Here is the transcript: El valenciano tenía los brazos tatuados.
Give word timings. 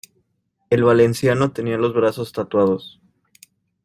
El 0.71 0.83
valenciano 0.83 1.51
tenía 1.51 1.77
los 1.77 1.93
brazos 1.93 2.31
tatuados. 2.31 2.99